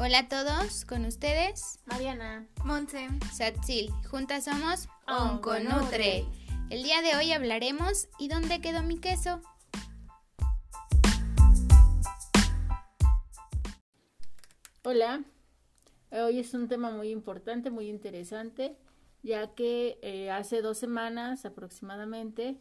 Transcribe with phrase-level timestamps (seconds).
[0.00, 3.90] Hola a todos, con ustedes Mariana, Monse, Satsil.
[4.08, 6.24] Juntas somos Onconutre.
[6.70, 9.40] El día de hoy hablaremos ¿y dónde quedó mi queso?
[14.84, 15.24] hola.
[16.12, 18.76] Hoy es un tema muy importante, muy interesante,
[19.24, 22.56] ya que eh, hace dos semanas aproximadamente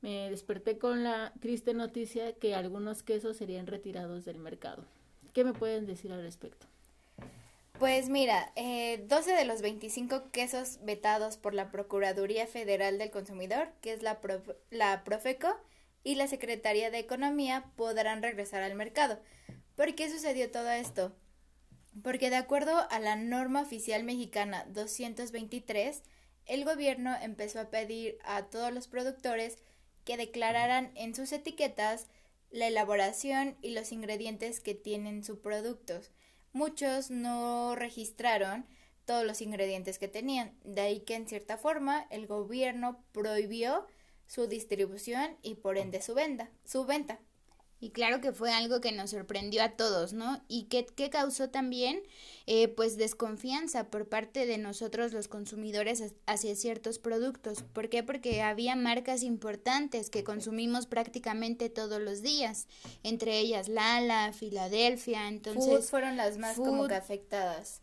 [0.00, 4.84] me desperté con la triste noticia que algunos quesos serían retirados del mercado.
[5.38, 6.66] ¿Qué me pueden decir al respecto?
[7.78, 13.68] pues mira, eh, 12 de los 25 quesos vetados por la Procuraduría Federal del Consumidor,
[13.80, 14.18] que es la,
[14.70, 15.56] la Profeco,
[16.02, 19.20] y la Secretaría de Economía podrán regresar al mercado.
[19.76, 21.14] ¿Por qué sucedió todo esto?
[22.02, 26.02] Porque de acuerdo a la norma oficial mexicana 223,
[26.46, 29.58] el gobierno empezó a pedir a todos los productores
[30.04, 32.08] que declararan en sus etiquetas
[32.50, 36.10] la elaboración y los ingredientes que tienen sus productos.
[36.52, 38.66] Muchos no registraron
[39.04, 43.86] todos los ingredientes que tenían, de ahí que en cierta forma el gobierno prohibió
[44.26, 47.20] su distribución y por ende su venta, su venta.
[47.80, 50.42] Y claro que fue algo que nos sorprendió a todos, ¿no?
[50.48, 52.02] Y que, que causó también,
[52.46, 57.62] eh, pues, desconfianza por parte de nosotros los consumidores hacia ciertos productos.
[57.62, 58.02] ¿Por qué?
[58.02, 62.66] Porque había marcas importantes que consumimos prácticamente todos los días,
[63.04, 65.90] entre ellas Lala, Filadelfia, Food entonces...
[65.90, 67.82] fueron las más como que afectadas.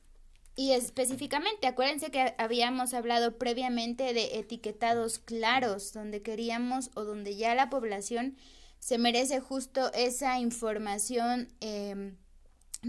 [0.58, 7.56] Y específicamente, acuérdense que habíamos hablado previamente de etiquetados claros, donde queríamos o donde ya
[7.56, 8.38] la población
[8.80, 12.14] se merece justo esa información eh,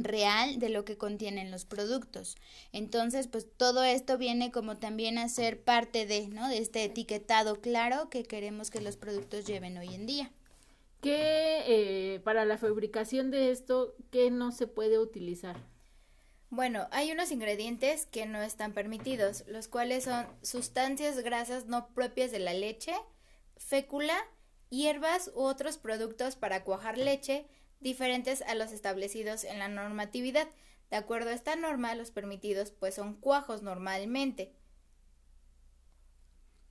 [0.02, 2.36] real de lo que contienen los productos.
[2.72, 6.48] Entonces, pues todo esto viene como también a ser parte de, ¿no?
[6.48, 10.30] De este etiquetado claro que queremos que los productos lleven hoy en día.
[11.00, 15.56] ¿Qué eh, para la fabricación de esto, qué no se puede utilizar?
[16.48, 22.30] Bueno, hay unos ingredientes que no están permitidos, los cuales son sustancias grasas no propias
[22.30, 22.94] de la leche,
[23.56, 24.16] fécula,
[24.70, 27.46] hierbas u otros productos para cuajar leche
[27.80, 30.48] diferentes a los establecidos en la normatividad.
[30.90, 34.52] De acuerdo a esta norma, los permitidos pues son cuajos normalmente.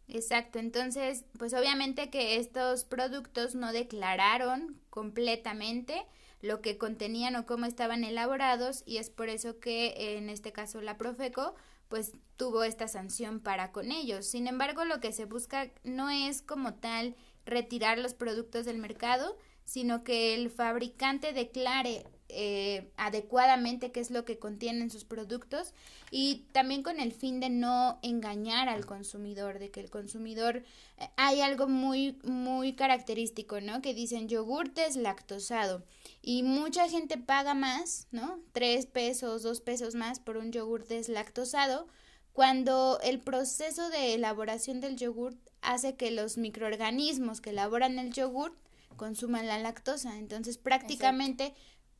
[0.07, 6.06] Exacto, entonces, pues obviamente que estos productos no declararon completamente
[6.41, 10.79] lo que contenían o cómo estaban elaborados y es por eso que en este caso
[10.81, 11.56] la Profeco
[11.88, 14.25] pues tuvo esta sanción para con ellos.
[14.25, 19.38] Sin embargo, lo que se busca no es como tal retirar los productos del mercado,
[19.66, 25.73] sino que el fabricante declare eh, adecuadamente qué es lo que contienen sus productos
[26.09, 30.63] y también con el fin de no engañar al consumidor, de que el consumidor
[30.97, 33.81] eh, hay algo muy muy característico, ¿no?
[33.81, 35.83] Que dicen yogur deslactosado
[36.22, 38.39] y mucha gente paga más, ¿no?
[38.53, 41.88] Tres pesos, dos pesos más por un yogur deslactosado
[42.33, 48.55] cuando el proceso de elaboración del yogur hace que los microorganismos que elaboran el yogur
[48.95, 50.17] consuman la lactosa.
[50.17, 51.53] Entonces, prácticamente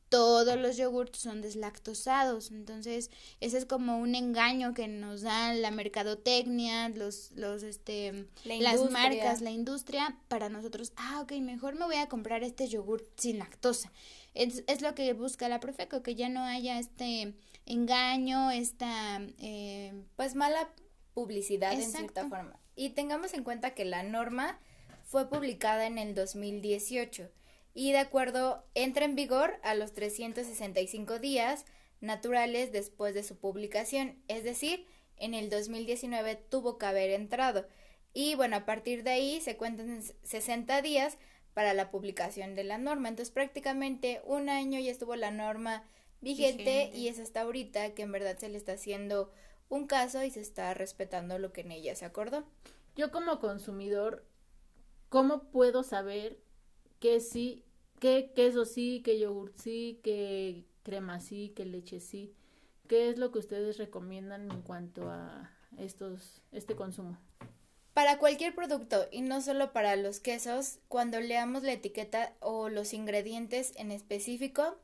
[0.08, 2.50] todos los yogurts son deslactosados.
[2.50, 8.56] Entonces, ese es como un engaño que nos da la mercadotecnia, los, los, este, La
[8.60, 13.04] las marcas, la industria, para nosotros, ah, ok, mejor me voy a comprar este yogur
[13.16, 13.92] sin lactosa.
[14.34, 17.34] Es, es lo que busca la Profeco, que ya no haya este
[17.64, 19.20] engaño, esta...
[19.38, 20.70] Eh, Pues mala
[21.14, 22.60] publicidad en cierta forma.
[22.76, 24.60] Y tengamos en cuenta que la norma
[25.02, 27.30] fue publicada en el 2018
[27.74, 31.66] y de acuerdo entra en vigor a los 365 días
[32.00, 34.86] naturales después de su publicación, es decir,
[35.18, 37.66] en el 2019 tuvo que haber entrado.
[38.14, 41.18] Y bueno, a partir de ahí se cuentan 60 días
[41.52, 43.08] para la publicación de la norma.
[43.10, 45.84] Entonces prácticamente un año ya estuvo la norma
[46.22, 46.98] vigente, Vigente.
[46.98, 49.30] y es hasta ahorita que en verdad se le está haciendo
[49.68, 52.44] un caso y se está respetando lo que en ella se acordó.
[52.94, 54.24] Yo como consumidor,
[55.08, 56.38] ¿cómo puedo saber
[57.00, 57.64] qué sí,
[57.98, 62.34] qué queso sí, qué yogur sí, qué crema sí, qué leche sí?
[62.88, 67.18] ¿Qué es lo que ustedes recomiendan en cuanto a estos, este consumo?
[67.94, 72.92] Para cualquier producto y no solo para los quesos, cuando leamos la etiqueta o los
[72.92, 74.78] ingredientes en específico,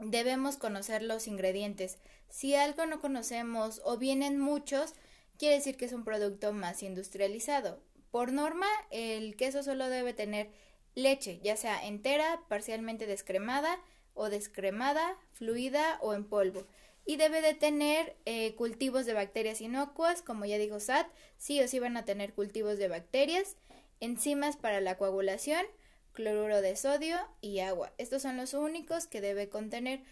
[0.00, 1.98] debemos conocer los ingredientes.
[2.28, 4.94] Si algo no conocemos o vienen muchos,
[5.38, 7.80] quiere decir que es un producto más industrializado.
[8.10, 10.50] Por norma, el queso solo debe tener
[10.94, 13.78] leche, ya sea entera, parcialmente descremada
[14.14, 16.66] o descremada, fluida o en polvo.
[17.04, 21.06] Y debe de tener eh, cultivos de bacterias inocuas, como ya dijo Sat,
[21.38, 23.56] sí o sí van a tener cultivos de bacterias,
[24.00, 25.64] enzimas para la coagulación,
[26.12, 27.92] cloruro de sodio y agua.
[27.98, 30.02] Estos son los únicos que debe contener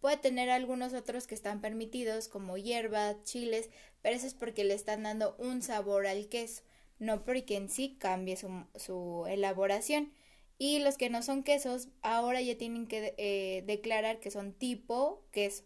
[0.00, 3.68] Puede tener algunos otros que están permitidos, como hierbas, chiles,
[4.00, 6.62] pero eso es porque le están dando un sabor al queso,
[7.00, 10.12] no porque en sí cambie su, su elaboración.
[10.56, 15.24] Y los que no son quesos, ahora ya tienen que eh, declarar que son tipo
[15.32, 15.64] queso,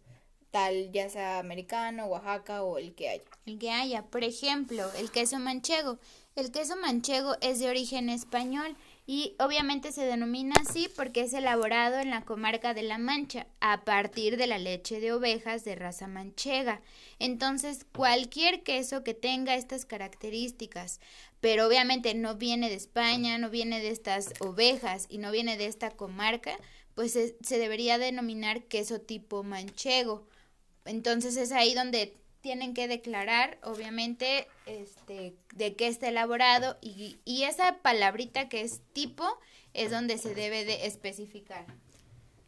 [0.50, 3.24] tal ya sea americano, Oaxaca o el que haya.
[3.44, 5.98] El que haya, por ejemplo, el queso manchego.
[6.36, 11.98] El queso manchego es de origen español y obviamente se denomina así porque es elaborado
[11.98, 16.06] en la comarca de La Mancha a partir de la leche de ovejas de raza
[16.06, 16.80] manchega.
[17.18, 21.00] Entonces, cualquier queso que tenga estas características,
[21.40, 25.66] pero obviamente no viene de España, no viene de estas ovejas y no viene de
[25.66, 26.56] esta comarca,
[26.94, 30.28] pues se, se debería denominar queso tipo manchego.
[30.84, 37.44] Entonces es ahí donde tienen que declarar, obviamente, este, de qué está elaborado y, y
[37.44, 39.24] esa palabrita que es tipo
[39.72, 41.64] es donde se debe de especificar.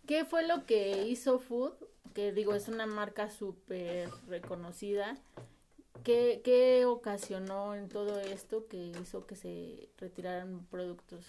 [0.06, 1.72] ¿Qué fue lo que hizo Food?
[2.12, 5.16] Que digo, es una marca súper reconocida.
[6.02, 11.24] ¿Qué, ¿Qué ocasionó en todo esto que hizo que se retiraran productos?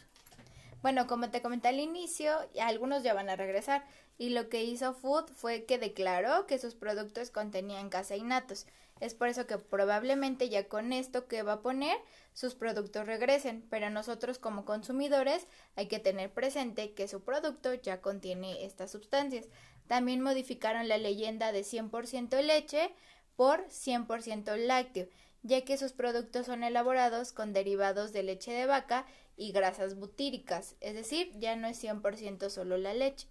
[0.85, 3.83] Bueno, como te comenté al inicio, algunos ya van a regresar
[4.19, 8.67] y lo que hizo Food fue que declaró que sus productos contenían caseinatos.
[8.99, 11.97] Es por eso que probablemente ya con esto que va a poner
[12.33, 17.99] sus productos regresen, pero nosotros como consumidores hay que tener presente que su producto ya
[17.99, 19.47] contiene estas sustancias.
[19.87, 22.93] También modificaron la leyenda de 100% leche
[23.35, 25.07] por 100% lácteo,
[25.41, 30.75] ya que sus productos son elaborados con derivados de leche de vaca y grasas butíricas,
[30.79, 33.27] es decir, ya no es 100% solo la leche.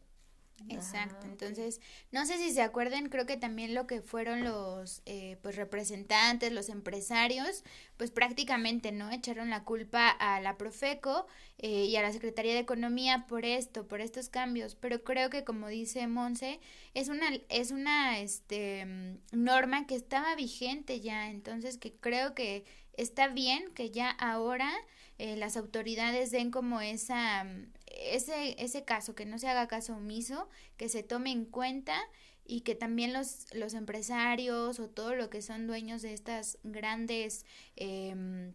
[0.68, 1.80] Exacto, entonces
[2.10, 6.52] no sé si se acuerdan, creo que también lo que fueron los eh, pues representantes,
[6.52, 7.64] los empresarios,
[7.96, 11.26] pues prácticamente no echaron la culpa a la Profeco
[11.58, 15.44] eh, y a la Secretaría de Economía por esto, por estos cambios, pero creo que
[15.44, 16.60] como dice Monse
[16.94, 22.64] es una es una este norma que estaba vigente ya, entonces que creo que
[22.96, 24.72] está bien que ya ahora
[25.18, 27.46] eh, las autoridades den como esa
[27.86, 31.96] ese, ese caso, que no se haga caso omiso, que se tome en cuenta
[32.44, 37.46] y que también los, los empresarios o todo lo que son dueños de estas grandes
[37.76, 38.52] eh,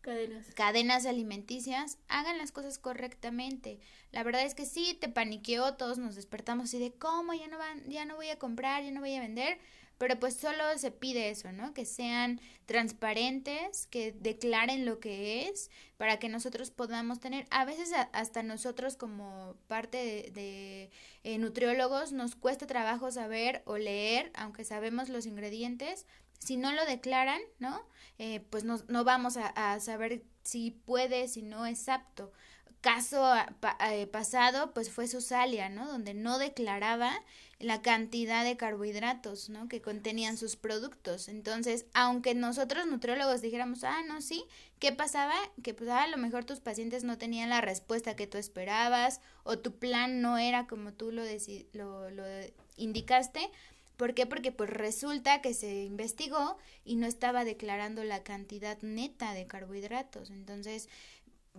[0.00, 0.46] cadenas.
[0.54, 3.80] cadenas alimenticias hagan las cosas correctamente.
[4.12, 7.58] La verdad es que sí, te paniqueó, todos nos despertamos y de cómo ya no
[7.58, 9.58] van, ya no voy a comprar, ya no voy a vender,
[9.98, 11.74] pero pues solo se pide eso, ¿no?
[11.74, 17.90] Que sean transparentes, que declaren lo que es, para que nosotros podamos tener, a veces
[18.12, 20.90] hasta nosotros como parte de,
[21.24, 26.06] eh, nutriólogos nos cuesta trabajo saber o leer, aunque sabemos los ingredientes,
[26.38, 27.86] si no lo declaran, ¿no?
[28.18, 32.32] Eh, pues no, no vamos a, saber si puede, si no es apto
[32.80, 33.34] caso
[33.90, 35.86] eh, pasado pues fue Sosalia, ¿no?
[35.86, 37.12] Donde no declaraba
[37.58, 39.68] la cantidad de carbohidratos, ¿no?
[39.68, 41.28] Que contenían sus productos.
[41.28, 44.44] Entonces, aunque nosotros nutriólogos dijéramos, ah, no, sí,
[44.78, 45.34] ¿qué pasaba?
[45.62, 49.20] Que pues ah, a lo mejor tus pacientes no tenían la respuesta que tú esperabas
[49.42, 51.24] o tu plan no era como tú lo,
[51.72, 52.24] lo, lo
[52.76, 53.50] indicaste.
[53.98, 54.26] ¿Por qué?
[54.26, 60.30] Porque pues resulta que se investigó y no estaba declarando la cantidad neta de carbohidratos.
[60.30, 60.88] Entonces,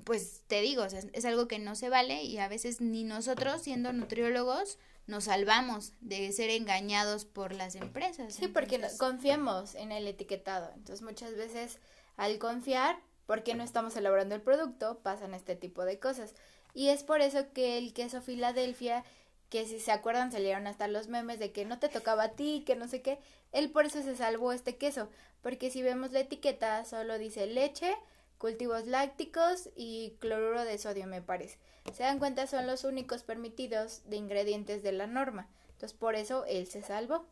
[0.05, 3.91] pues te digo, es algo que no se vale y a veces ni nosotros siendo
[3.91, 8.35] nutriólogos nos salvamos de ser engañados por las empresas.
[8.35, 10.71] Sí, porque confiamos en el etiquetado.
[10.75, 11.77] Entonces muchas veces
[12.15, 16.35] al confiar, porque no estamos elaborando el producto, pasan este tipo de cosas.
[16.73, 19.03] Y es por eso que el queso Filadelfia,
[19.49, 22.63] que si se acuerdan salieron hasta los memes de que no te tocaba a ti,
[22.65, 23.19] que no sé qué,
[23.51, 25.09] él por eso se salvó este queso,
[25.41, 27.95] porque si vemos la etiqueta solo dice leche,
[28.39, 31.57] cultivos lácticos y cloruro de sodio, me parece.
[31.93, 35.47] Se dan cuenta, son los únicos permitidos de ingredientes de la norma.
[35.73, 37.25] Entonces, por eso él se salvó.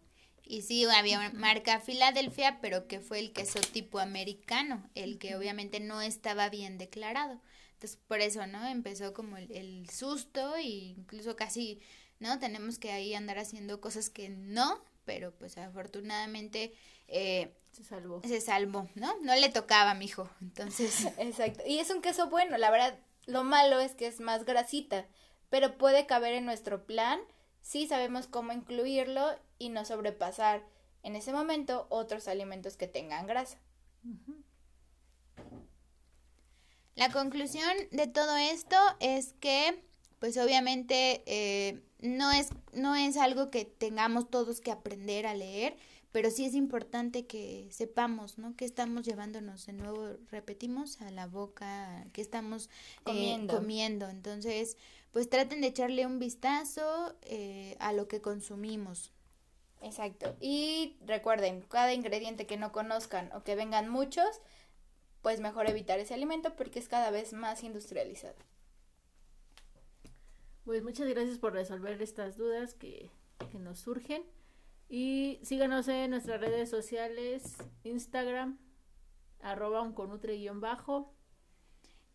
[0.43, 5.35] Y sí, había una marca Filadelfia, pero que fue el queso tipo americano, el que
[5.35, 7.41] obviamente no estaba bien declarado.
[7.73, 8.65] Entonces, por eso, ¿no?
[8.65, 11.81] Empezó como el, el susto e incluso casi,
[12.19, 12.39] ¿no?
[12.39, 16.73] Tenemos que ahí andar haciendo cosas que no, pero pues afortunadamente
[17.07, 18.21] eh, se salvó.
[18.23, 19.15] Se salvó, ¿no?
[19.21, 21.05] No le tocaba a mi hijo, entonces.
[21.17, 21.63] Exacto.
[21.65, 25.05] Y es un queso bueno, la verdad, lo malo es que es más grasita,
[25.49, 27.19] pero puede caber en nuestro plan
[27.61, 30.65] si sabemos cómo incluirlo y no sobrepasar
[31.03, 33.59] en ese momento otros alimentos que tengan grasa.
[36.95, 39.83] La conclusión de todo esto es que,
[40.19, 45.77] pues obviamente, eh, no es, no es algo que tengamos todos que aprender a leer,
[46.11, 48.55] pero sí es importante que sepamos, ¿no?
[48.55, 52.69] Que estamos llevándonos de nuevo, repetimos, a la boca, que estamos eh,
[53.03, 53.55] comiendo.
[53.57, 54.09] comiendo.
[54.09, 54.77] Entonces,
[55.11, 59.11] pues traten de echarle un vistazo eh, a lo que consumimos,
[59.81, 60.35] Exacto.
[60.39, 64.41] Y recuerden, cada ingrediente que no conozcan o que vengan muchos,
[65.21, 68.35] pues mejor evitar ese alimento porque es cada vez más industrializado.
[70.67, 73.09] Pues muchas gracias por resolver estas dudas que,
[73.53, 74.21] que nos surgen.
[74.89, 77.55] Y síganos en nuestras redes sociales,
[77.85, 78.59] Instagram,
[79.39, 81.15] arroba unconutre-bajo.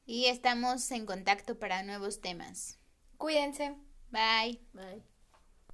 [0.04, 2.78] Y estamos en contacto para nuevos temas.
[3.16, 3.75] Cuídense.
[4.11, 4.61] Bye.
[4.75, 5.12] Bye.